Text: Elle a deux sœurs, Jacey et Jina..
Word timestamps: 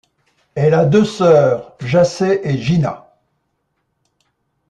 Elle 0.55 0.73
a 0.73 0.87
deux 0.87 1.05
sœurs, 1.05 1.75
Jacey 1.79 2.41
et 2.43 2.57
Jina.. 2.57 3.13